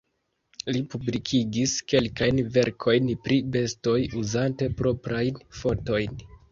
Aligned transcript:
Li 0.71 0.79
publikigis 0.93 1.75
kelkajn 1.93 2.41
verkojn 2.57 3.13
pri 3.29 3.41
bestoj 3.57 3.97
uzante 4.25 4.75
proprajn 4.83 5.43
fotojn. 5.63 6.23